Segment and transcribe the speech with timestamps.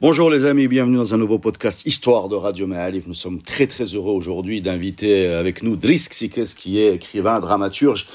[0.00, 3.08] Bonjour les amis, bienvenue dans un nouveau podcast Histoire de Radio Maalif.
[3.08, 8.06] Nous sommes très très heureux aujourd'hui d'inviter avec nous Driss Sikes qui est écrivain, dramaturge,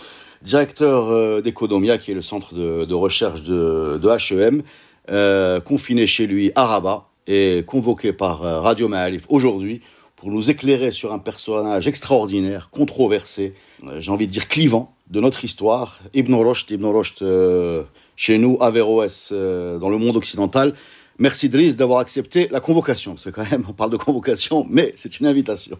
[0.41, 3.99] directeur euh, d'Economia qui est le centre de, recherche de,
[4.31, 4.63] HEM,
[5.11, 9.81] euh, confiné chez lui à Rabat et convoqué par euh, Radio Maalif aujourd'hui
[10.15, 13.55] pour nous éclairer sur un personnage extraordinaire, controversé,
[13.99, 17.25] j'ai envie de dire clivant de notre histoire, Ibn Rushd, Ibn Rushd
[18.15, 20.75] chez nous, Averroès dans le monde occidental.
[21.19, 23.11] Merci Driss d'avoir accepté la convocation.
[23.11, 25.77] Parce que quand même, on parle de convocation, mais c'est une invitation.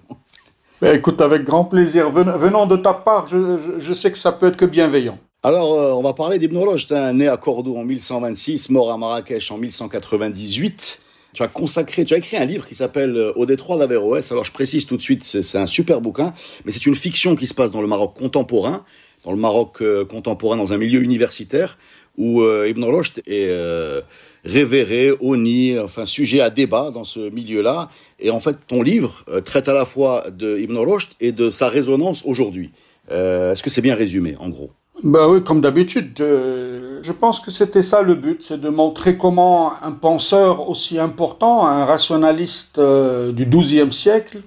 [0.82, 2.10] Écoute, avec grand plaisir.
[2.12, 5.18] Venant de ta part, je, sais que ça peut être que bienveillant.
[5.42, 9.52] Alors, euh, on va parler d'Ibn Rushd, né à Cordoue en 1126, mort à Marrakech
[9.52, 11.02] en 1198.
[11.34, 14.32] Tu as consacré, tu as écrit un livre qui s'appelle euh, Au détroit d'Averroès.
[14.32, 17.48] Alors, je précise tout de suite, c'est un super bouquin, mais c'est une fiction qui
[17.48, 18.86] se passe dans le Maroc contemporain,
[19.24, 21.78] dans le Maroc euh, contemporain, dans un milieu universitaire,
[22.18, 23.50] où Ibn Rushd est
[24.44, 27.90] révéré, honni, enfin sujet à débat dans ce milieu-là.
[28.20, 31.50] Et en fait, ton livre euh, traite à la fois de Ibn Rushd et de
[31.50, 32.72] sa résonance aujourd'hui.
[33.12, 34.72] Euh, est-ce que c'est bien résumé, en gros?
[35.04, 36.20] Ben oui, comme d'habitude.
[36.22, 41.00] Euh, je pense que c'était ça le but, c'est de montrer comment un penseur aussi
[41.00, 44.42] important, un rationaliste du XIIe siècle,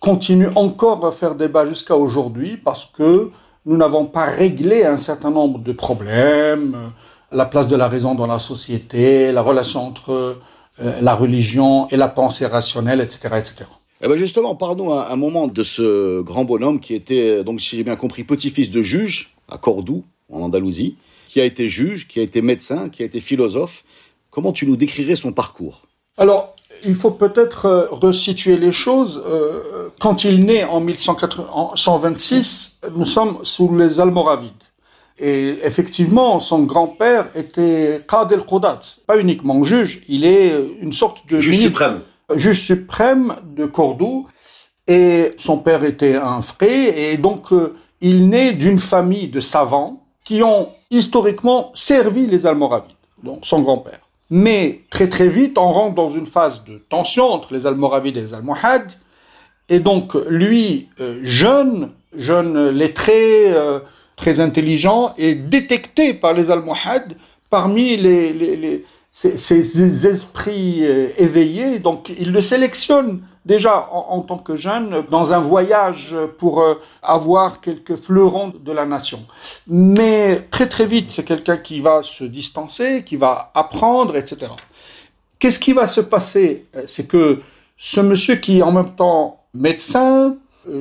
[0.00, 3.30] continue encore à faire débat jusqu'à aujourd'hui parce que
[3.64, 6.92] nous n'avons pas réglé un certain nombre de problèmes
[7.34, 10.38] la place de la raison dans la société, la relation entre
[10.80, 13.34] euh, la religion et la pensée rationnelle, etc.
[13.36, 13.64] etc.
[14.00, 17.76] Eh ben justement, parlons un, un, moment de ce grand bonhomme qui était, donc si
[17.76, 22.20] j'ai bien compris, petit-fils de juge à Cordoue, en Andalousie, qui a été juge, qui
[22.20, 23.84] a été médecin, qui a été philosophe.
[24.30, 25.82] Comment tu nous décrirais son parcours?
[26.16, 26.54] Alors,
[26.84, 29.22] il faut peut-être euh, resituer les choses.
[29.26, 34.52] Euh, quand il naît en 1126, nous sommes sous les Almoravides.
[35.18, 41.38] Et effectivement, son grand-père était Qad el-Qudat, pas uniquement juge, il est une sorte de
[41.38, 42.00] juge suprême.
[42.34, 44.26] Juge suprême de Cordoue.
[44.86, 50.04] Et son père était un frère, et donc euh, il naît d'une famille de savants
[50.24, 52.92] qui ont historiquement servi les Almoravides,
[53.22, 54.00] donc son grand-père.
[54.28, 58.20] Mais très très vite, on rentre dans une phase de tension entre les Almoravides et
[58.20, 58.92] les Almohades,
[59.70, 63.80] et donc lui, euh, jeune, jeune lettré, euh,
[64.16, 67.14] très intelligent et détecté par les Almohades
[67.50, 71.78] parmi les, ces, esprits euh, éveillés.
[71.78, 77.60] Donc il le sélectionne déjà en, tant que jeune dans un voyage pour euh, avoir
[77.60, 79.24] quelques fleurons de la nation.
[79.66, 84.46] Mais très très vite, c'est quelqu'un qui va se distancer, qui va apprendre, etc.
[85.38, 86.66] Qu'est-ce qui va se passer?
[86.74, 87.40] Euh, C'est que
[87.76, 90.36] ce monsieur qui est en même temps médecin,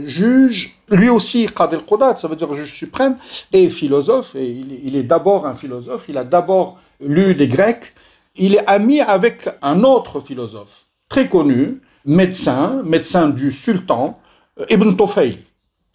[0.05, 3.17] juge, lui aussi, Qad el-Qudat, ça veut dire juge suprême,
[3.51, 7.93] et philosophe, et il, est d'abord un philosophe, il a d'abord lu les Grecs,
[8.35, 14.19] il est ami avec un autre philosophe, très connu, médecin, médecin du sultan,
[14.59, 15.37] euh, Ibn Tufayl.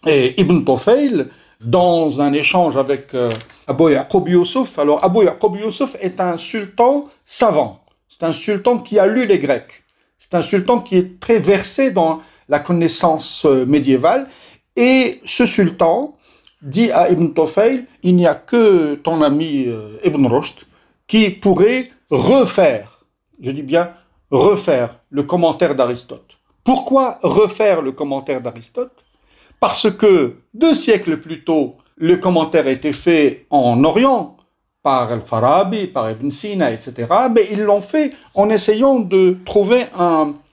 [0.07, 1.27] Et Ibn Tufayl,
[1.61, 3.29] dans un échange avec euh,
[3.67, 8.97] Abu Yaqub Yusuf, alors Abu Yaqub Yusuf est un sultan savant, c'est un sultan qui
[8.97, 9.83] a lu les Grecs,
[10.17, 14.27] c'est un sultan qui est très versé dans la connaissance euh, médiévale
[14.75, 16.15] et ce sultan
[16.61, 20.65] dit à Ibn Tufayl, il n'y a que ton ami euh, Ibn Rushd
[21.07, 23.05] qui pourrait refaire,
[23.41, 23.93] je dis bien
[24.31, 26.37] refaire le commentaire d'Aristote.
[26.63, 29.05] Pourquoi refaire le commentaire d'Aristote?
[29.59, 34.37] Parce que deux siècles plus tôt, le commentaire a été fait en Orient
[34.83, 37.07] par Al-Farabi, par Ibn Sina, etc.
[37.33, 39.85] Mais ils l'ont fait en essayant de trouver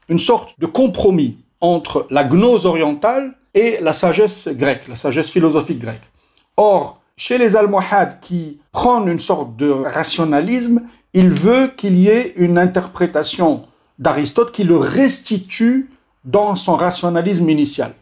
[0.08, 5.78] une sorte de compromis entre la gnose orientale et la sagesse grecque, la sagesse philosophique
[5.78, 6.10] grecque.
[6.56, 10.82] Or, chez les Almohades qui prennent une sorte de rationalisme,
[11.14, 13.62] il veut qu'il y ait une interprétation
[13.98, 15.88] d'Aristote qui le restitue
[16.24, 17.94] dans son rationalisme initial.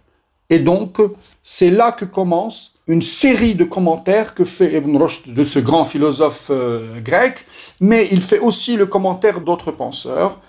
[0.51, 0.99] Et donc,
[1.43, 5.85] c'est là que commence une série de commentaires que fait Ibn Rushd de ce grand
[5.85, 7.47] philosophe euh, grec,
[7.81, 10.41] mais il fait aussi le commentaire d'autres penseurs.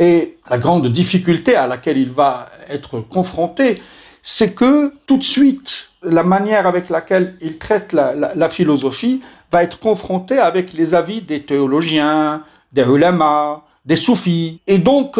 [0.00, 3.76] Et la grande difficulté à laquelle il va être confronté,
[4.22, 9.20] c'est que tout de suite, la manière avec laquelle il traite la, philosophie
[9.52, 14.60] va être confrontée avec les avis des théologiens, des ulama, des soufis.
[14.66, 15.18] Et donc,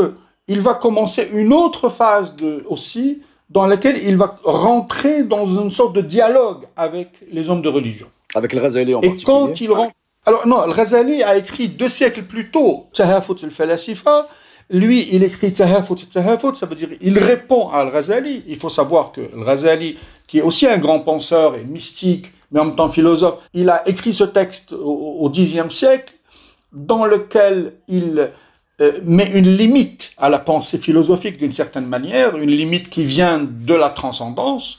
[0.48, 3.20] il va commencer une autre phase de, aussi
[3.50, 8.06] dans laquelle il va rentrer dans une sorte de dialogue avec les hommes de religion.
[8.34, 9.24] Avec le Ghazali en Et particulier.
[9.24, 9.94] quand il rentre...
[10.26, 14.28] Alors non, le Ghazali a écrit deux siècles plus tôt Tahafut al-Falasifa.
[14.70, 18.44] Lui, il écrit Tahafut al-Tahafut, ça veut dire il répond à Al-Ghazali.
[18.46, 19.96] Il faut savoir que le Ghazali,
[20.26, 23.86] qui est aussi un grand penseur et mystique, mais en même temps philosophe, il a
[23.88, 26.14] écrit ce texte au, Xe siècle
[26.72, 28.30] dans lequel il
[28.80, 33.38] euh, met une limite à la pensée philosophique d'une certaine manière, une limite qui vient
[33.38, 34.78] de la transcendance.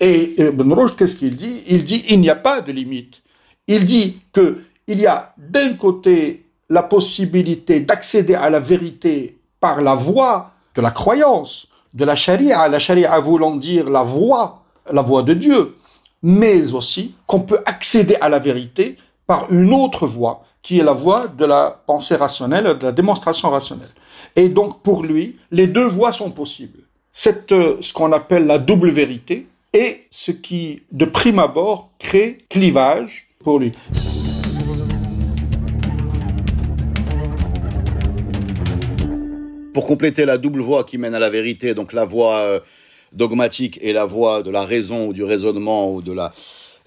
[0.00, 1.62] Et Ibn Rushd, qu'est-ce qu'il dit?
[1.68, 3.22] Il dit il n'y a pas de limite.
[3.66, 9.82] Il dit que il y a d'un côté la possibilité d'accéder à la vérité par
[9.82, 15.02] la voie de la croyance, de la charia, la charia voulant dire la voie, la
[15.02, 15.76] voie de Dieu,
[16.22, 18.96] mais aussi qu'on peut accéder à la vérité
[19.26, 23.50] par une autre voie, qui est la voie de la pensée rationnelle, de la démonstration
[23.50, 23.90] rationnelle.
[24.36, 26.80] Et donc pour lui, les deux voies sont possibles.
[27.12, 32.38] C'est euh, ce qu'on appelle la double vérité et ce qui, de prime abord, crée
[32.48, 33.72] clivage pour lui.
[39.72, 42.60] Pour compléter la double voie qui mène à la vérité, donc la voie euh,
[43.12, 46.32] dogmatique et la voie de la raison ou du raisonnement ou de la...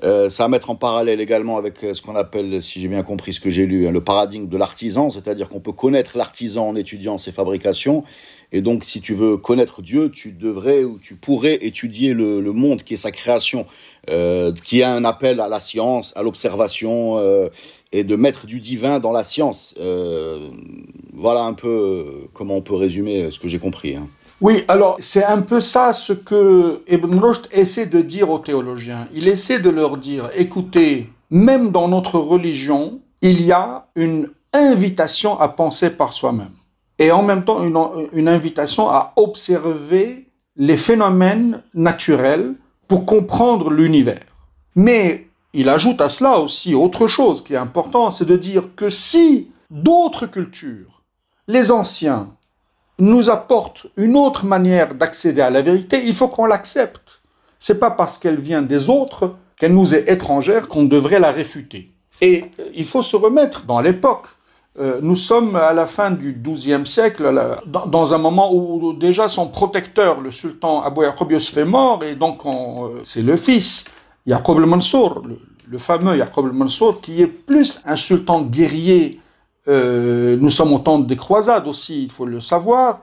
[0.03, 3.03] Euh, ça à mettre en parallèle également avec euh, ce qu'on appelle, si j'ai bien
[3.03, 6.67] compris ce que j'ai lu, hein, le paradigme de l'artisan, c'est-à-dire qu'on peut connaître l'artisan
[6.67, 8.03] en étudiant ses fabrications,
[8.51, 12.51] et donc si tu veux connaître Dieu, tu devrais ou tu pourrais étudier le, le
[12.51, 13.65] monde qui est sa création,
[14.09, 17.47] euh, qui est un appel à la science, à l'observation, euh,
[17.93, 19.75] et de mettre du divin dans la science.
[19.79, 20.49] Euh,
[21.13, 22.03] voilà un peu euh,
[22.33, 23.95] comment on peut résumer ce que j'ai compris.
[23.95, 24.09] Hein.
[24.41, 29.07] Oui, alors c'est un peu ça ce que Ibn Rushd essaie de dire aux théologiens.
[29.13, 35.39] Il essaie de leur dire, écoutez, même dans notre religion, il y a une invitation
[35.39, 36.51] à penser par soi-même.
[36.99, 37.77] Et en même temps, une,
[38.11, 42.55] une invitation à observer les phénomènes naturels
[42.87, 44.25] pour comprendre l'univers.
[44.75, 48.89] Mais il ajoute à cela aussi autre chose qui est important, c'est de dire que
[48.89, 51.01] si d'autres cultures,
[51.47, 52.29] les anciens,
[52.99, 57.21] nous apportent une autre manière d'accéder à la vérité, il faut qu'on l'accepte.
[57.59, 61.91] C'est pas parce qu'elle vient des autres, qu'elle nous est étrangère, qu'on devrait la réfuter.
[62.21, 64.27] Et euh, il faut se remettre dans l'époque.
[64.79, 67.31] Euh, nous sommes à la fin du XIIe siècle,
[67.65, 72.15] dans, un moment où déjà son protecteur, le sultan Abu Yaqub Yusuf, est mort, et
[72.15, 73.85] donc on, euh, c'est le fils,
[74.25, 75.23] Yaqub al-Mansour,
[75.69, 79.19] le, fameux Yaqub al-Mansour, qui est plus un sultan guerrier.
[79.67, 83.01] Euh, nous sommes au temps des croisades aussi, il faut le savoir,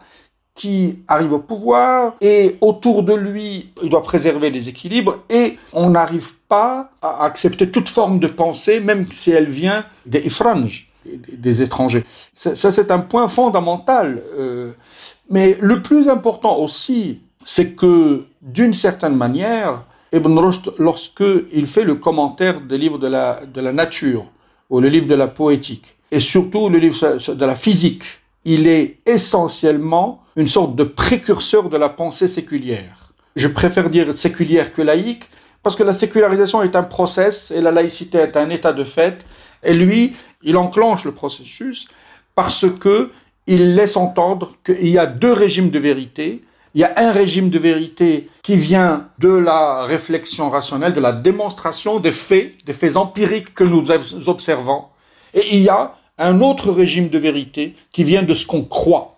[0.54, 5.90] qui arrive au pouvoir, et autour de lui, il doit préserver les équilibres, et on
[5.90, 11.62] n'arrive pas à accepter toute forme de pensée, même si elle vient des ifranges des
[11.62, 12.04] étrangers.
[12.32, 14.22] Ça, c'est un point fondamental.
[14.38, 14.72] Euh,
[15.30, 21.94] mais le plus important aussi, c'est que, d'une certaine manière, Ibn Rushd, lorsqu'il fait le
[21.94, 24.24] commentaire des livres de la, de la nature,
[24.68, 28.04] ou le livre de la poétique, et surtout le livre de la physique,
[28.44, 33.12] il est essentiellement une sorte de précurseur de la pensée séculière.
[33.36, 35.28] Je préfère dire séculière que laïque,
[35.62, 39.26] parce que la sécularisation est un process et la laïcité est un état de fait.
[39.62, 41.86] Et lui, il enclenche le processus
[42.34, 43.10] parce que
[43.46, 46.42] il laisse entendre qu'il y a deux régimes de vérité.
[46.74, 51.12] Il y a un régime de vérité qui vient de la réflexion rationnelle, de la
[51.12, 53.90] démonstration des faits, des faits empiriques que nous
[54.28, 54.84] observons.
[55.34, 59.16] Et il y a un autre régime de vérité qui vient de ce qu'on croit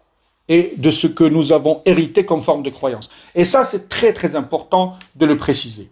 [0.48, 3.10] et de ce que nous avons hérité comme forme de croyance.
[3.34, 5.90] Et ça, c'est très très important de le préciser.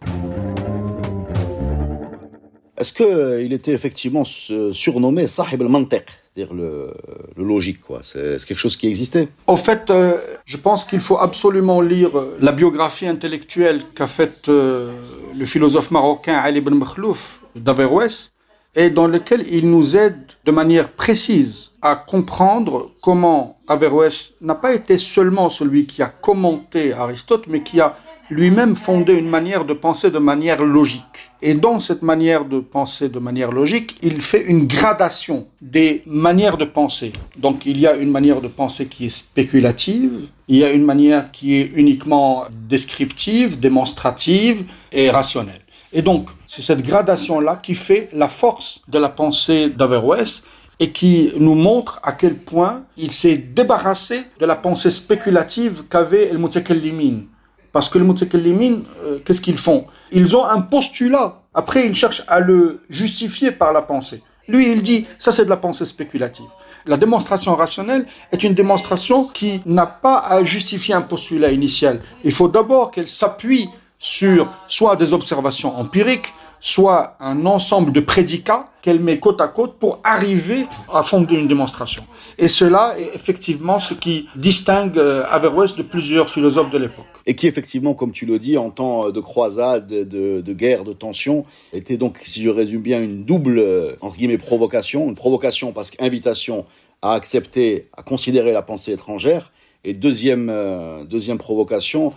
[2.79, 6.93] Est-ce qu'il euh, était effectivement surnommé Sahib al-Mantiq, c'est-à-dire le,
[7.37, 8.01] le, logique, quoi.
[8.03, 9.29] C'est quelque chose qui existait.
[9.47, 12.11] Au fait, euh, je pense qu'il faut absolument lire
[12.41, 14.93] la biographie intellectuelle qu'a faite euh,
[15.37, 18.33] le philosophe marocain Ali ibn Makhlouf d'Averroès,
[18.75, 24.75] et dans lequel il nous aide de manière précise à comprendre comment Averroès n'a pas
[24.75, 27.97] été seulement celui qui a commenté Aristote, mais qui a
[28.31, 31.31] lui-même fondé une manière de penser de manière logique.
[31.43, 36.57] Et dans cette manière de penser de manière logique, il fait une gradation des manières
[36.57, 37.13] de penser.
[37.39, 40.85] Donc il y a une manière de penser qui est spéculative, il y a une
[40.85, 45.63] manière qui est uniquement descriptive, démonstrative et rationnelle.
[45.93, 50.45] Et donc, c'est cette gradation-là qui fait la force de la pensée d'Averroès
[50.79, 56.29] et qui nous montre à quel point il s'est débarrassé de la pensée spéculative qu'avait
[56.29, 57.25] El Mutakallimin.
[57.73, 59.87] Parce que les Mutakallimin, euh, qu'est-ce qu'ils font?
[60.13, 61.43] Ils ont un postulat.
[61.55, 64.23] Après, ils cherchent à le justifier par la pensée.
[64.49, 66.47] Lui, il dit, ça c'est de la pensée spéculative.
[66.87, 72.01] la démonstration rationnelle est une démonstration qui n'a pas à justifier un postulat initial.
[72.25, 73.69] Il faut d'abord qu'elle s'appuie
[74.01, 79.75] sur soit des observations empiriques, soit un ensemble de prédicats qu'elle met côte à côte
[79.79, 82.03] pour arriver à fonder une démonstration.
[82.39, 87.07] Et cela est effectivement ce qui distingue euh, Averroès de plusieurs philosophes de l'époque.
[87.27, 90.95] Et qui effectivement, comme tu le dis, en temps de croisade, de, de guerre, de
[90.95, 95.09] tension, était donc, si je résume bien, une double, euh, entre guillemets, provocation.
[95.09, 96.65] Une provocation parce qu'invitation
[97.03, 99.53] à accepter, à considérer la pensée étrangère.
[99.85, 102.13] Et deuxième, euh, deuxième provocation,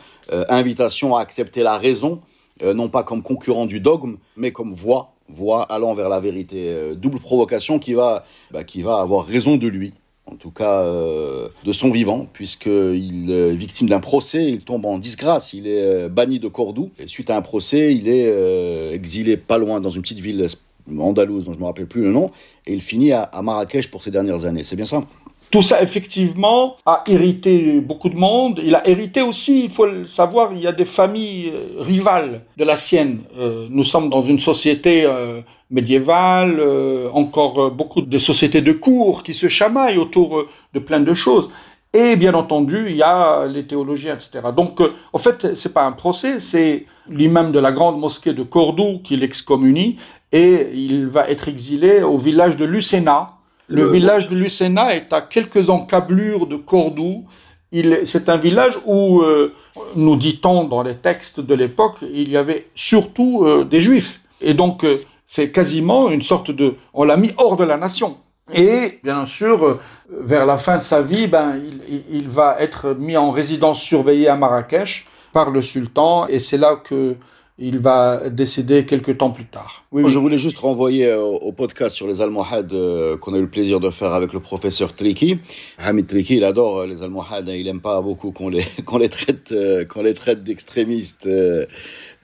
[0.49, 2.21] invitation à accepter la raison
[2.61, 6.67] euh, non pas comme concurrent du dogme, mais comme voie, voie allant vers la vérité.
[6.67, 9.93] Euh, double provocation qui va, bah, qui va avoir raison de lui,
[10.27, 14.99] en tout cas euh, de son vivant, puisqu'il est victime d'un procès, il tombe en
[14.99, 19.57] disgrâce, il est banni de Cordoue, et suite à un procès, il est exilé pas
[19.57, 20.45] loin dans une petite ville
[20.99, 22.29] andalouse dont je ne me rappelle plus le nom,
[22.67, 24.63] et il finit à Marrakech pour ses dernières années.
[24.63, 25.03] C'est bien ça?
[25.53, 28.59] Tout ça, effectivement, a irrité beaucoup de monde.
[28.63, 32.41] Il a hérité aussi, il faut le savoir, il y a des familles euh, rivales
[32.57, 33.19] de la sienne.
[33.37, 36.59] Euh, nous sommes dans une société euh, médiévale,
[37.13, 41.51] encore beaucoup de sociétés de cours qui se chamaillent autour de plein de choses.
[41.93, 44.47] Et bien entendu, il y a les théologiens, etc.
[44.57, 49.01] Donc, en fait, c'est pas un procès, c'est l'imam de la grande mosquée de Cordoue
[49.03, 49.97] qui l'excommunie
[50.31, 55.21] et il va être exilé au village de Lucena, le, village de Lucena est à
[55.21, 57.25] quelques encablures de Cordoue.
[58.05, 59.53] C'est un village où, euh,
[59.95, 64.21] nous dit-on dans les textes de l'époque, il y avait surtout euh, des juifs.
[64.41, 66.75] Et donc, euh, c'est quasiment une sorte de...
[66.93, 68.17] On l'a mis hors de la nation.
[68.53, 69.79] Et bien sûr,
[70.09, 74.27] vers la fin de sa vie, ben, il, il va être mis en résidence surveillée
[74.27, 76.27] à Marrakech par le sultan.
[76.27, 77.15] Et c'est là que
[77.63, 79.85] il va décéder quelques temps plus tard.
[79.93, 83.41] Oui, Je voulais juste renvoyer euh, au, podcast sur les Almohades euh, qu'on a eu
[83.41, 85.39] le plaisir de faire avec le professeur Triki.
[85.77, 87.55] Hamid Triki, il adore euh, les Almohades, hein.
[87.55, 89.53] il aime pas beaucoup qu'on les, qu'on les traite,
[89.87, 91.27] qu'on les traite d'extrémistes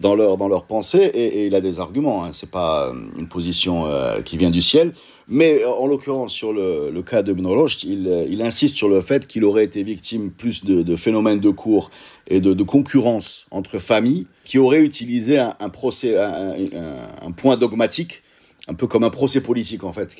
[0.01, 2.25] dans leur dans leur pensée et, il a des arguments.
[2.25, 2.29] Hein.
[2.33, 3.85] C'est pas une position
[4.25, 4.93] qui vient du ciel.
[5.31, 7.47] Mais en l'occurrence, sur le, cas de Ibn
[7.83, 11.91] il, il, insiste sur le fait qu'il aurait été victime plus de, phénomènes de cours
[12.27, 18.23] et de, concurrence entre familles qui auraient utilisé un, procès, un, point dogmatique,
[18.67, 20.15] un peu comme un procès politique en fait,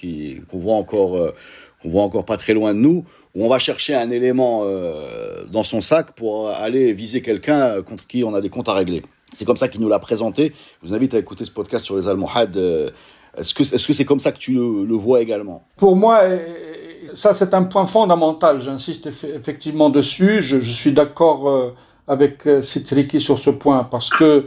[0.47, 1.33] qu'on voit encore, euh,
[1.81, 5.43] qu'on voit encore pas très loin de nous, où on va chercher un élément euh,
[5.51, 9.01] dans son sac pour aller viser quelqu'un contre qui on a des comptes à régler.
[9.33, 10.53] C'est comme ça qu'il nous l'a présenté.
[10.81, 12.57] Je vous invite à écouter ce podcast sur les Almohades.
[12.57, 12.89] Euh,
[13.37, 13.53] est-ce
[13.87, 15.63] que c'est comme ça que tu le, vois également?
[15.77, 16.37] Pour moi, euh,
[17.13, 18.59] ça c'est un point fondamental.
[18.59, 20.41] J'insiste effectivement dessus.
[20.41, 21.73] Je, suis d'accord euh,
[22.07, 24.45] avec euh, Citriki sur ce point parce que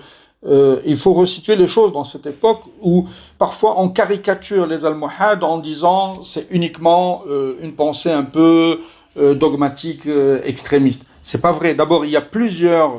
[0.84, 3.06] il faut resituer les choses dans cette époque où
[3.38, 7.22] parfois on caricature les Almohades en disant c'est uniquement
[7.62, 8.80] une pensée un peu
[9.14, 10.08] dogmatique,
[10.42, 11.04] extrémiste.
[11.22, 11.74] C'est pas vrai.
[11.74, 12.94] D'abord, il y a plusieurs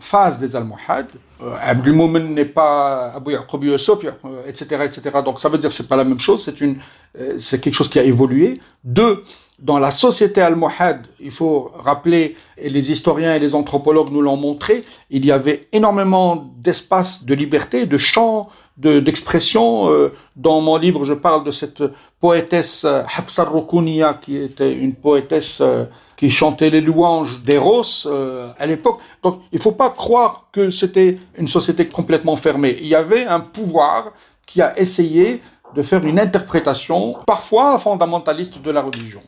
[0.00, 1.08] phases des Almohades.
[1.42, 4.04] Euh, Abdelmoumen n'est pas Abu Yaqub Yusuf,
[4.46, 5.02] etc., etc.
[5.24, 6.76] Donc ça veut dire que c'est pas la même chose, c'est une,
[7.18, 8.60] euh, c'est quelque chose qui a évolué.
[8.84, 9.24] Deux,
[9.62, 14.36] dans la société almohade, il faut rappeler, et les historiens et les anthropologues nous l'ont
[14.36, 19.92] montré, il y avait énormément d'espace de liberté, de champs d'expression.
[19.92, 21.84] Euh, dans mon livre, je parle de cette
[22.20, 25.84] poétesse euh, Hafsa Rukuniya, qui était une poétesse euh,
[26.16, 28.08] qui chantait les louanges d'Eros
[28.58, 28.98] à l'époque.
[29.22, 32.76] Donc, il ne faut pas croire que c'était une société complètement fermée.
[32.80, 34.12] Il y avait un pouvoir
[34.46, 35.40] qui a essayé
[35.74, 39.22] de faire une interprétation, parfois fondamentaliste, de la religion.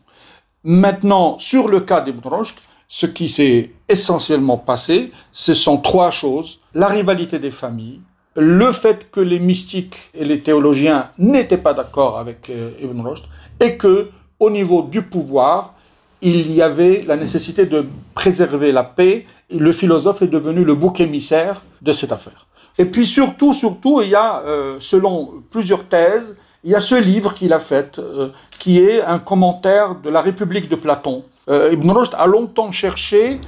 [0.65, 2.57] Maintenant, sur le cas d'Ibn Rushd,
[2.89, 6.61] ce qui s'est essentiellement passé, ce sont trois choses.
[6.73, 8.01] La rivalité des familles,
[8.35, 13.25] le fait que les mystiques et les théologiens n'étaient pas d'accord avec euh, Ibn Rushd
[13.61, 14.09] et que
[14.41, 15.75] au niveau du pouvoir,
[16.23, 19.27] il y avait la nécessité de préserver la paix.
[19.51, 22.47] Le philosophe est devenu le bouc émissaire de cette affaire.
[22.79, 26.95] Et puis surtout, surtout, il y a, euh, selon plusieurs thèses, il y a ce
[26.95, 31.25] livre qu'il a fait, euh, qui est un commentaire de la République de Platon.
[31.47, 33.39] Ibn Rushd a longtemps cherché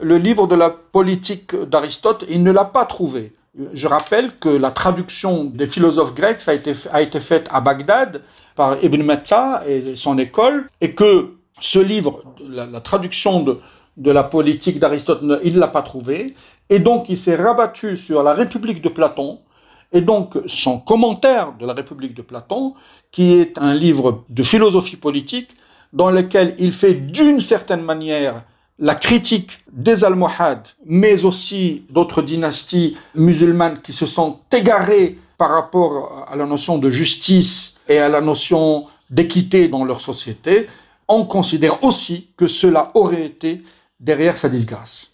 [0.00, 3.32] le livre de la politique d'Aristote, il ne l'a pas trouvé.
[3.72, 8.22] Je rappelle que la traduction des philosophes grecs a été, a été faite à Bagdad
[8.54, 13.58] par Ibn Matta et son école, et que ce livre, la, traduction de,
[13.96, 16.34] de, la politique d'Aristote, il ne l'a pas trouvé,
[16.68, 19.38] et donc il s'est rabattu sur la République de Platon,
[19.92, 22.74] et donc son commentaire de la République de Platon,
[23.10, 25.50] qui est un livre de philosophie politique,
[25.92, 28.44] dans lequel il fait d'une certaine manière
[28.78, 36.26] la critique des Almohades, mais aussi d'autres dynasties musulmanes qui se sont égarées par rapport
[36.28, 40.68] à la notion de justice et à la notion d'équité dans leur société,
[41.08, 43.62] on considère aussi que cela aurait été
[44.00, 45.08] derrière sa disgrâce.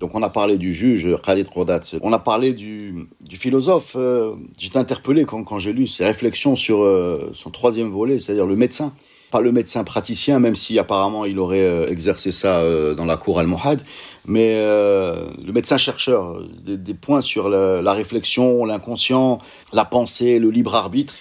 [0.00, 3.96] Donc on a parlé du juge Khalid Rodat, on a parlé du, philosophe.
[3.96, 8.56] Euh, j'étais interpellé quand, j'ai lu ses réflexions sur euh, son troisième volet, c'est-à-dire le
[8.56, 8.94] médecin.
[9.30, 12.64] Pas le médecin praticien, même si apparemment il aurait euh, exercé ça
[12.94, 13.82] dans la cour al-Mohad,
[14.24, 19.38] mais le médecin chercheur, des, points sur la, réflexion, l'inconscient,
[19.74, 21.14] la pensée, le libre arbitre,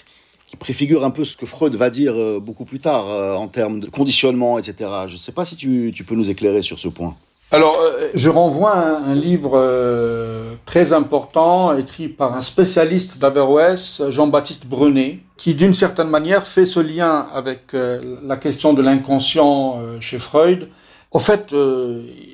[0.50, 3.90] qui préfigure un peu ce que Freud va dire beaucoup plus tard en termes de
[3.90, 4.90] conditionnement, etc.
[5.08, 7.16] Je ne sais pas si tu peux nous éclairer sur ce point.
[7.52, 14.04] Alors, euh, je renvoie à un, livre euh, très important écrit par un spécialiste d'Averroès,
[14.10, 19.80] Jean-Baptiste Brenet, qui d'une certaine manière fait ce lien avec euh, la question de l'inconscient
[20.00, 20.70] chez Freud.
[21.12, 21.56] Au fait,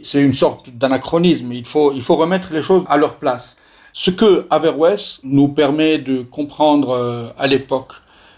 [0.04, 1.50] c'est une sorte d'anachronisme.
[1.54, 3.56] Il faut, il faut remettre les choses à leur place.
[3.94, 7.94] Ce que Averroès nous permet de comprendre à l'époque.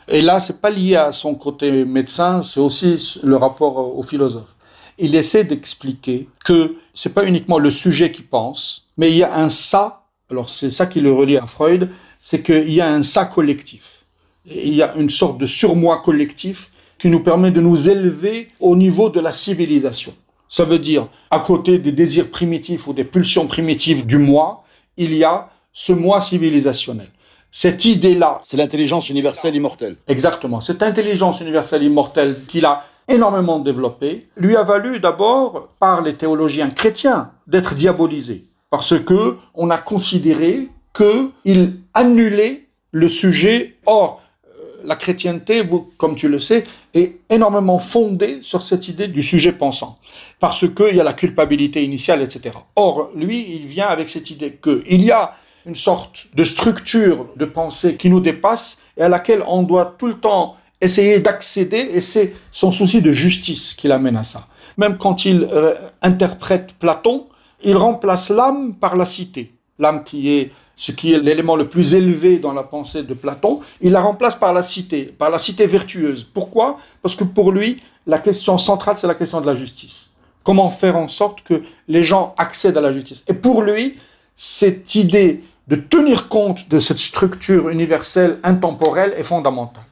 [0.07, 4.56] Et là, c'est pas lié à son côté médecin, c'est aussi le rapport au philosophe
[4.97, 9.35] il essaie d'expliquer que c'est pas uniquement le sujet qui pense, mais il y a
[9.35, 10.03] un ça.
[10.29, 11.89] Alors c'est ça qui le relie à Freud,
[12.19, 14.05] c'est qu'il y a un ça collectif.
[14.45, 18.75] il y a une sorte de surmoi collectif qui nous permet de nous élever au
[18.75, 20.13] niveau de la civilisation.
[20.49, 24.63] Ça veut dire, à côté des désirs primitifs ou des pulsions primitives du moi,
[24.95, 27.07] il y a ce moi civilisationnel.
[27.51, 28.41] Cette idée-là.
[28.43, 29.95] C'est l'intelligence universelle immortelle.
[30.07, 30.61] Exactement.
[30.61, 36.69] Cette intelligence universelle immortelle qu'il a énormément développé, lui a valu d'abord, par les théologiens
[36.69, 38.45] chrétiens, d'être diabolisé.
[38.69, 43.75] Parce que on a considéré qu'il annulait le sujet.
[43.85, 45.63] Or, euh, la chrétienté,
[45.97, 49.99] comme tu le sais, est énormément fondée sur cette idée du sujet pensant.
[50.39, 52.55] Parce qu'il y a la culpabilité initiale, etc.
[52.75, 55.33] Or, lui, il vient avec cette idée qu'il y a
[55.65, 60.07] une sorte de structure de pensée qui nous dépasse et à laquelle on doit tout
[60.07, 64.47] le temps essayer d'accéder, et c'est son souci de justice qui l'amène à ça.
[64.77, 67.27] Même quand il euh, interprète Platon,
[67.63, 69.53] il remplace l'âme par la cité.
[69.79, 73.61] L'âme qui est ce qui est l'élément le plus élevé dans la pensée de Platon,
[73.81, 76.23] il la remplace par la cité, par la cité vertueuse.
[76.23, 76.77] Pourquoi?
[77.01, 80.09] Parce que pour lui, la question centrale, c'est la question de la justice.
[80.43, 83.23] Comment faire en sorte que les gens accèdent à la justice?
[83.27, 83.95] Et pour lui,
[84.35, 89.83] cette idée de tenir compte de cette structure universelle intemporelle est fondamentale.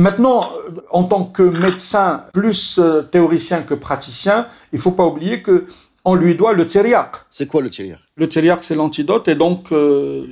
[0.00, 5.04] Maintenant, euh, en tant que médecin plus euh, théoricien que praticien, il ne faut pas
[5.04, 5.66] oublier que
[6.06, 7.16] on lui doit le tzériak.
[7.30, 10.24] C'est quoi le tzériak Le tzériak, c'est l'antidote, et donc euh,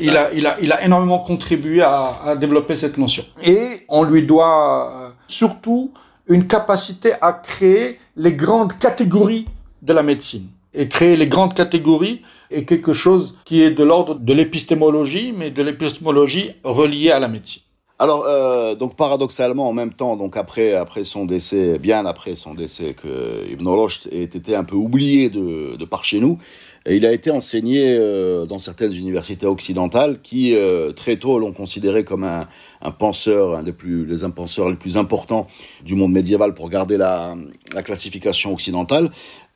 [0.00, 3.24] il, a, il, a, il, a, énormément contribué à, à, développer cette notion.
[3.44, 5.90] Et on lui doit surtout
[6.28, 9.48] une capacité à créer les grandes catégories
[9.82, 10.46] de la médecine.
[10.72, 12.22] Et créer les grandes catégories
[12.52, 17.26] est quelque chose qui est de l'ordre de l'épistémologie, mais de l'épistémologie reliée à la
[17.26, 17.62] médecine.
[18.02, 22.52] Alors, euh, donc paradoxalement, en même temps, donc après, après son décès, bien après son
[22.52, 26.36] décès, que Ibn Rushd ait été un peu oublié de, de par chez nous,
[26.84, 31.52] et il a été enseigné euh, dans certaines universités occidentales qui euh, très tôt l'ont
[31.52, 32.48] considéré comme un,
[32.80, 35.46] un, penseur, un des plus les penseurs les plus importants
[35.84, 37.36] du monde médiéval pour garder la,
[37.72, 39.10] la classification occidentale.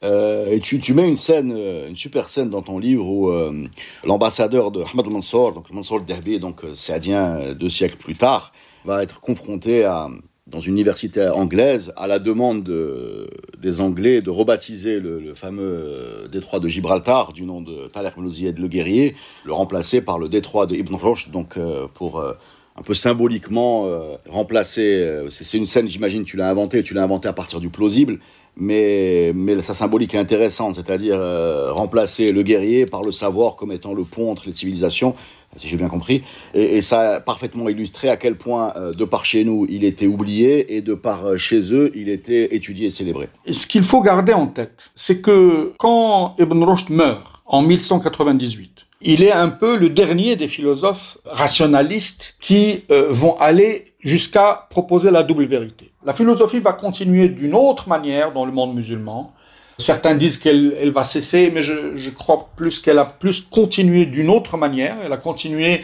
[0.05, 3.67] Euh, et tu, mets une scène, euh, une super scène dans ton livre où euh,
[4.05, 8.53] l'ambassadeur de Ahmad Mansour, donc Mansour Dahbi, donc saadien deux siècles plus tard,
[8.85, 10.09] va être confronté à,
[10.47, 16.61] dans une université anglaise à la demande de, des Anglais de rebaptiser le, fameux détroit
[16.61, 20.77] de Gibraltar du nom de Talek Mlouziyed le guerrier, le remplacer par le détroit de
[20.77, 21.59] Ibn Rushd, donc
[21.95, 23.91] pour un peu symboliquement
[24.29, 25.25] remplacer.
[25.31, 28.21] c'est une scène, j'imagine, tu l'as inventée, tu l'as inventée à partir du plausible
[28.57, 33.73] mais, mais sa symbolique est intéressante, c'est-à-dire euh, remplacer le guerrier par le savoir comme
[33.73, 35.15] étant le pont entre les civilisations,
[35.57, 36.23] si j'ai bien compris.
[36.55, 40.07] Et, ça a parfaitement illustré à quel point, euh, de par chez nous, il était
[40.07, 43.29] oublié et de par euh, chez eux, il était étudié et célébré.
[43.51, 49.23] Ce qu'il faut garder en tête, c'est que quand Ibn Rushd meurt en 1198, il
[49.23, 55.47] est un peu le dernier des philosophes rationalistes qui vont aller jusqu'à proposer la double
[55.47, 55.91] vérité.
[56.05, 59.35] La philosophie va continuer d'une autre manière dans le monde musulman.
[59.79, 64.57] Certains disent qu'elle va cesser, mais je, crois plus qu'elle a plus continué d'une autre
[64.57, 64.97] manière.
[65.05, 65.83] Elle a continué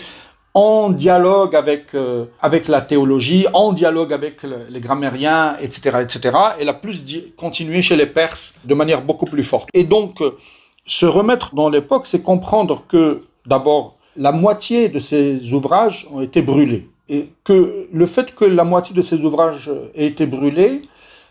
[0.55, 6.37] en dialogue avec euh, avec la théologie, en dialogue avec les grammairiens, etc., etc.
[6.61, 7.03] Elle a plus
[7.37, 9.69] continué chez les Perses de manière beaucoup plus forte.
[9.75, 10.37] Et donc, euh,
[10.85, 16.43] se remettre dans l'époque, c'est comprendre que d'abord la moitié de ces ouvrages ont été
[16.43, 20.83] brûlés et que le fait que la moitié de ces ouvrages ait été brûlés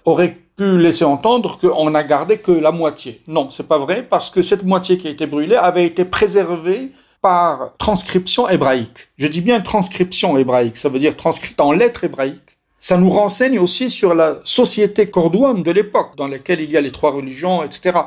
[0.06, 3.22] aurait pu laisser entendre qu'on n'a gardé que la moitié.
[3.28, 6.92] Non, c'est pas vrai, parce que cette moitié qui a été brûlée avait été préservée
[7.22, 9.10] par transcription hébraïque.
[9.18, 12.42] Je dis bien transcription hébraïque, ça veut dire transcrite en lettres hébraïques.
[12.80, 16.82] Ça nous renseigne aussi sur la société cordouane de l'époque, dans laquelle il y a
[16.82, 18.00] les trois religions, etc.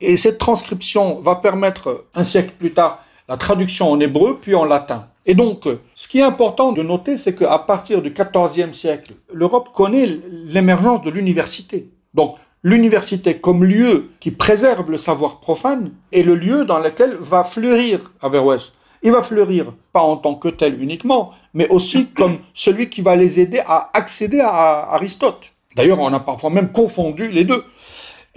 [0.00, 4.64] Et cette transcription va permettre, un siècle plus tard, la traduction en hébreu, puis en
[4.64, 5.08] latin.
[5.24, 9.70] Et donc, ce qui est important de noter, c'est qu'à partir du XIVe siècle, l'Europe
[9.74, 10.06] connaît
[10.46, 11.86] l'émergence de l'université.
[12.14, 17.42] Donc, l'université comme lieu qui préserve le savoir profane est le lieu dans lequel va
[17.42, 18.74] fleurir Averroès.
[19.02, 23.16] Il va fleurir pas en tant que tel uniquement, mais aussi comme celui qui va
[23.16, 25.52] les aider à accéder à Aristote.
[25.74, 27.64] D'ailleurs, on a parfois même confondu les deux.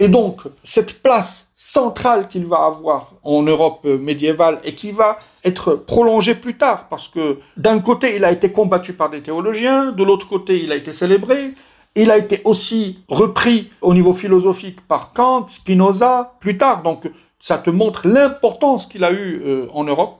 [0.02, 5.74] Et donc, cette place centrale qu'il va avoir en Europe médiévale et qui va être
[5.74, 10.02] prolongée plus tard, parce que d'un côté, il a été combattu par des théologiens, de
[10.02, 11.52] l'autre côté, il a été célébré,
[11.96, 16.82] il a été aussi repris au niveau philosophique par Kant, Spinoza, plus tard.
[16.82, 20.16] Donc, ça te montre l'importance qu'il a eu euh, en Europe.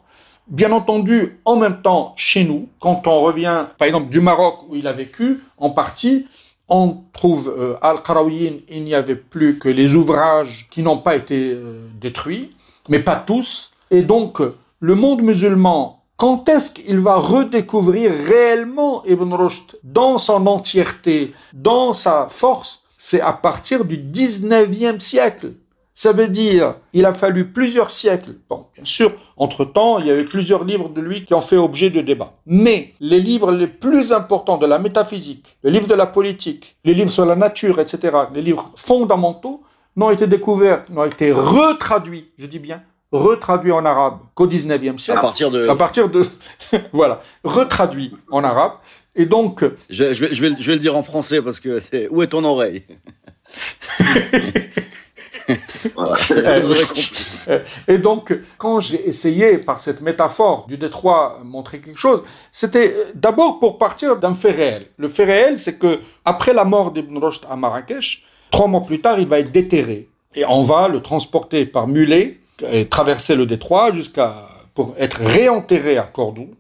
[0.46, 4.76] Bien entendu, en même temps, chez nous, quand on revient, par exemple, du Maroc où
[4.76, 6.26] il a vécu, en partie,
[6.70, 11.52] on trouve euh, Al-Qarawiyyin, il n'y avait plus que les ouvrages qui n'ont pas été
[11.52, 12.54] euh, détruits,
[12.88, 13.72] mais pas tous.
[13.90, 14.40] Et donc,
[14.78, 21.92] le monde musulman, quand est-ce qu'il va redécouvrir réellement Ibn Rushd dans son entièreté, dans
[21.92, 22.82] sa force?
[22.96, 25.54] C'est à partir du 19e siècle.
[26.02, 28.36] Ça veut dire, il a fallu plusieurs siècles.
[28.48, 31.90] Bon, bien sûr, entre-temps, il y avait plusieurs livres de lui qui ont fait objet
[31.90, 32.38] de débat.
[32.46, 36.94] Mais les livres les plus importants de la métaphysique, les livres de la politique, les
[36.94, 39.62] livres sur la nature, etc., les livres fondamentaux,
[39.94, 42.82] n'ont été découverts, n'ont été retraduits, je dis bien,
[43.12, 45.18] retraduits en arabe qu'au 19e siècle.
[45.18, 45.68] À partir de...
[45.68, 46.24] À partir de...
[46.94, 48.72] voilà, retraduits en arabe.
[49.16, 49.62] Et donc...
[49.90, 51.78] Je, je, vais, je, vais, je vais le dire en français parce que.
[52.08, 52.84] Où est ton oreille?
[57.88, 63.58] Et donc, quand j'ai essayé par cette métaphore du détroit montrer quelque chose, c'était d'abord
[63.58, 64.86] pour partir d'un fait réel.
[64.96, 69.00] Le fait réel, c'est que après la mort d'Ibn Rushd à Marrakech, trois mois plus
[69.00, 72.38] tard, il va être déterré et on va le transporter par mulet
[72.70, 76.50] et traverser le détroit jusqu'à pour être réenterré à Cordoue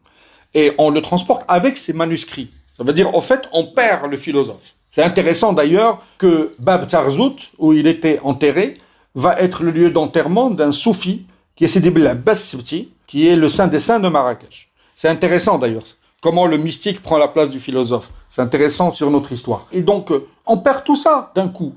[0.54, 2.50] et on le transporte avec ses manuscrits.
[2.76, 4.74] Ça veut dire, en fait, on perd le philosophe.
[4.90, 8.74] C'est intéressant d'ailleurs que Bab Tarzout, où il était enterré,
[9.14, 11.26] va être le lieu d'enterrement d'un soufi
[11.56, 11.92] qui est Sidi
[13.06, 14.70] qui est le saint des saints de Marrakech.
[14.94, 15.82] C'est intéressant d'ailleurs
[16.20, 18.10] comment le mystique prend la place du philosophe.
[18.28, 19.66] C'est intéressant sur notre histoire.
[19.72, 21.74] Et donc, euh, on perd tout ça d'un coup.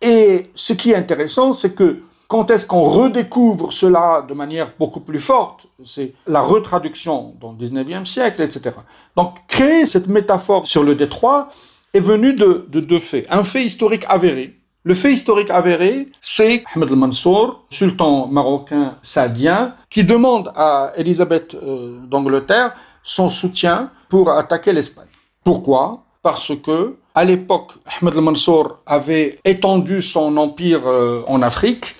[0.00, 5.00] Et ce qui est intéressant, c'est que quand est-ce qu'on redécouvre cela de manière beaucoup
[5.00, 8.74] plus forte C'est la retraduction dans le 19e siècle, etc.
[9.16, 11.48] Donc, créer cette métaphore sur le détroit,
[11.96, 13.26] est venu de, deux faits.
[13.30, 14.54] Un fait historique avéré.
[14.84, 21.98] Le fait historique avéré, c'est Ahmed al-Mansour, sultan marocain sadien, qui demande à Élisabeth euh,
[22.06, 25.08] d'Angleterre son soutien pour attaquer l'Espagne.
[25.42, 26.04] Pourquoi?
[26.22, 31.96] Parce que à l'époque, Ahmed al-Mansour avait étendu son empire euh, en Afrique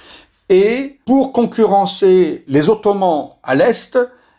[0.48, 3.98] et pour concurrencer les Ottomans à l'est,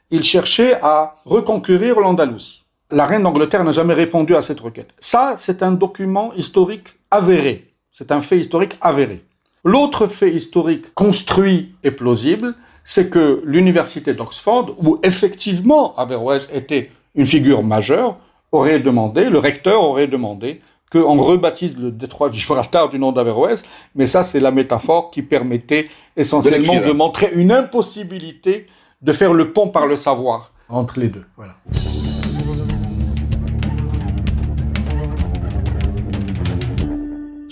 [0.09, 4.93] il cherchait à reconquérir l'Andalousie la reine d'Angleterre n'a jamais répondu à cette requête.
[4.99, 7.73] Ça, c'est un document historique avéré.
[7.91, 9.23] C'est un fait historique avéré.
[9.63, 17.25] L'autre fait historique construit et plausible, c'est que l'université d'Oxford, où effectivement Averroès était une
[17.25, 18.17] figure majeure,
[18.53, 23.65] aurait demandé, le recteur aurait demandé qu'on rebaptise le détroit de Gibraltar du nom d'Averroès,
[23.93, 28.67] mais ça c'est la métaphore qui permettait essentiellement de, de montrer une impossibilité
[29.01, 31.25] de faire le pont par le savoir entre les deux.
[31.35, 31.55] Voilà.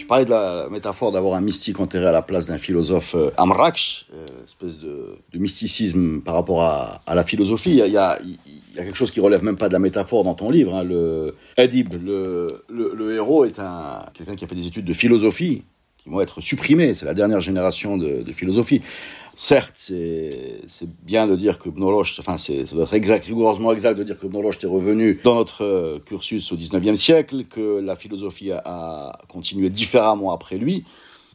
[0.06, 3.32] Tu parlais de la métaphore d'avoir un mystique enterré à la place d'un philosophe euh,
[3.38, 7.72] Amraksh, euh, espèce de, mysticisme par rapport à, la philosophie.
[7.72, 8.20] Il y, a,
[8.76, 10.76] quelque chose qui relève même pas de la métaphore dans ton livre.
[10.76, 10.84] Hein.
[10.84, 15.64] Le Edib, le, héros, est un quelqu'un qui a fait des études de philosophie
[15.98, 16.94] qui vont être supprimées.
[16.94, 18.84] C'est la dernière génération de philosophie.
[19.38, 22.38] Certes, c'est bien de dire que Bnoloch, enfin,
[23.16, 26.96] être rigoureusement exact de dire que Bnoloch est revenu dans notre euh, cursus au 19e
[26.96, 30.86] siècle, que la philosophie a continué différemment après lui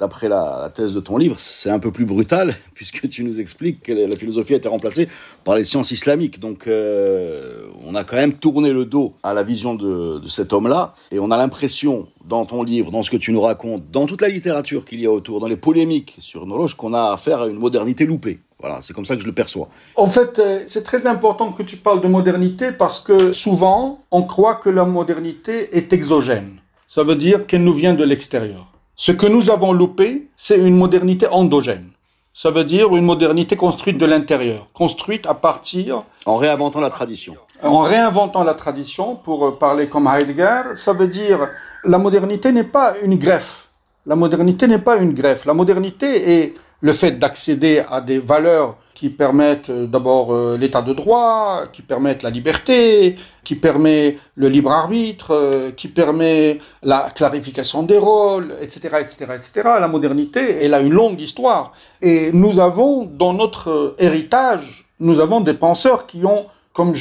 [0.01, 3.83] d'après la, thèse de ton livre, c'est un peu plus brutal, puisque tu nous expliques
[3.83, 5.09] que la philosophie a été remplacée
[5.45, 6.41] par les sciences islamiques.
[6.41, 10.95] Donc, euh, on a quand même tourné le dos à la vision de, cet homme-là,
[11.13, 14.23] et on a l'impression, dans ton livre, dans ce que tu nous racontes, dans toute
[14.23, 17.47] la littérature qu'il y a autour, dans les polémiques sur Nologe, qu'on a affaire à
[17.47, 18.41] une modernité loupée.
[18.59, 19.69] Voilà, c'est comme ça que je le perçois.
[19.97, 24.23] En fait, euh, c'est très important que tu parles de modernité parce que souvent, on
[24.23, 26.61] croit que la modernité est exogène.
[26.87, 28.70] Ça veut dire qu'elle nous vient de l'extérieur.
[29.03, 31.89] Ce que nous avons loupé, c'est une modernité endogène.
[32.35, 36.03] Ça veut dire une modernité construite de l'intérieur, construite à partir...
[36.27, 37.35] En réinventant la tradition.
[37.63, 41.49] En réinventant la tradition, pour parler comme Heidegger, ça veut dire
[41.83, 43.71] la modernité n'est pas une greffe.
[44.05, 45.47] La modernité n'est pas une greffe.
[45.47, 50.83] La modernité est le fait d'accéder à des valeurs qui permettent euh, d'abord euh, l'état
[50.83, 57.09] de droit, qui permettent la liberté, qui permet le libre arbitre, euh, qui permet la
[57.09, 59.51] clarification des rôles, etc., etc., etc.
[59.81, 61.73] La modernité, elle a une longue histoire.
[62.03, 66.93] Et nous avons, dans notre héritage, nous avons des penseurs qui ont, comme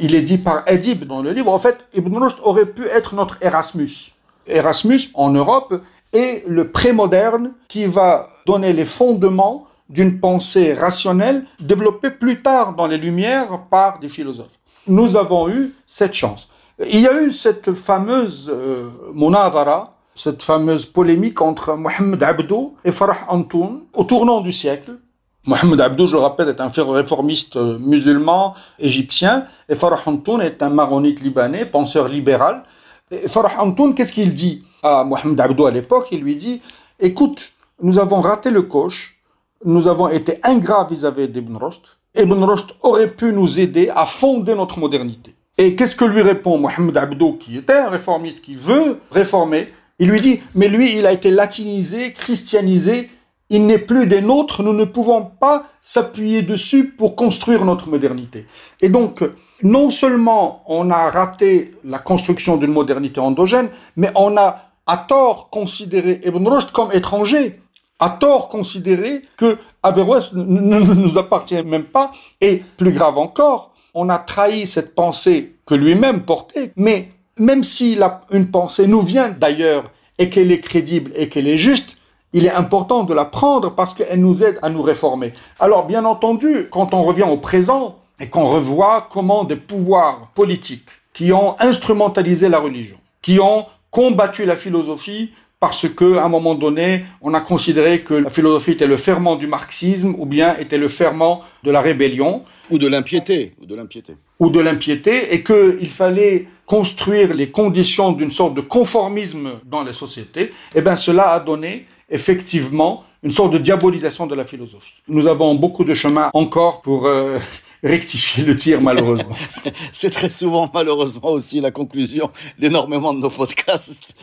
[0.00, 3.14] il est dit par Edib dans le livre, en fait, Ibn Rushd aurait pu être
[3.14, 4.16] notre Erasmus.
[4.48, 5.80] Erasmus, en Europe,
[6.12, 12.86] est le prémoderne qui va donner les fondements d'une pensée rationnelle développée plus tard dans
[12.86, 14.58] les Lumières par des philosophes.
[14.86, 16.48] Nous avons eu cette chance.
[16.78, 22.90] Il y a eu cette fameuse euh, monavara, cette fameuse polémique entre Mohamed Abdou et
[22.90, 24.98] Farah Antoun au tournant du siècle.
[25.46, 30.70] Mohamed Abdou, je rappelle, est un réformiste euh, musulman égyptien et Farah Antoun est un
[30.70, 32.64] maronite libanais, penseur libéral.
[33.10, 34.64] Et Farah Antoun, qu'est-ce qu'il dit?
[34.82, 36.60] À Mohamed Abdou à l'époque Il lui dit
[37.00, 39.18] Écoute, nous avons raté le coche,
[39.64, 41.82] nous avons été ingrats vis-à-vis d'Ibn Rushd.
[42.18, 45.34] Ibn Rushd aurait pu nous aider à fonder notre modernité.
[45.58, 49.66] Et qu'est-ce que lui répond Mohamed Abdo, qui était un réformiste, qui veut réformer?
[49.98, 53.10] Il lui dit, mais lui, il a été latinisé, christianisé,
[53.48, 58.46] il n'est plus des nôtres, nous ne pouvons pas s'appuyer dessus pour construire notre modernité.
[58.82, 59.22] Et donc,
[59.62, 65.50] non seulement on a raté la construction d'une modernité endogène, mais on a à tort
[65.50, 67.60] considéré Ibn Rushd comme étranger
[67.98, 74.08] à tort considéré que Averroès ne nous appartient même pas, et plus grave encore, on
[74.08, 77.98] a trahi cette pensée que lui-même portait, mais même si
[78.30, 81.96] une pensée nous vient d'ailleurs et qu'elle est crédible et qu'elle est juste,
[82.32, 85.32] il est important de la prendre parce qu'elle nous aide à nous réformer.
[85.58, 90.88] Alors bien entendu, quand on revient au présent et qu'on revoit comment des pouvoirs politiques
[91.14, 96.54] qui ont instrumentalisé la religion, qui ont combattu la philosophie, parce que, à un moment
[96.54, 100.76] donné, on a considéré que la philosophie était le ferment du marxisme ou bien était
[100.76, 102.42] le ferment de la rébellion.
[102.70, 103.54] Ou de l'impiété.
[103.58, 104.12] Ou de l'impiété.
[104.38, 109.94] Ou de l'impiété, et qu'il fallait construire les conditions d'une sorte de conformisme dans les
[109.94, 110.50] sociétés.
[110.74, 114.92] Eh bien, cela a donné effectivement une sorte de diabolisation de la philosophie.
[115.08, 117.38] Nous avons beaucoup de chemin encore pour euh,
[117.86, 119.36] rectifier le tir, malheureusement.
[119.92, 124.14] C'est très souvent, malheureusement, aussi la conclusion d'énormément de nos podcasts.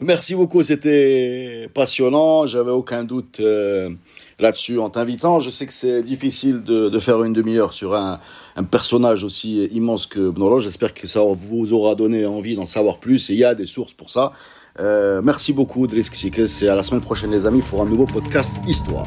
[0.00, 2.46] Merci beaucoup, c'était passionnant.
[2.46, 3.90] J'avais aucun doute euh,
[4.38, 5.40] là-dessus en t'invitant.
[5.40, 8.18] Je sais que c'est difficile de, faire une demi-heure sur un,
[8.56, 10.58] un, personnage aussi immense que Bnolo.
[10.60, 13.28] J'espère que ça vous aura donné envie d'en savoir plus.
[13.28, 14.32] Et il y a des sources pour ça.
[14.78, 16.62] Euh, merci beaucoup, Drisk Sikes.
[16.62, 19.06] Et à la semaine prochaine, les amis, pour un nouveau podcast Histoire.